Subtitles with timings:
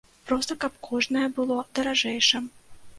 [0.29, 2.53] Проста, каб кожнае было даражэйшым.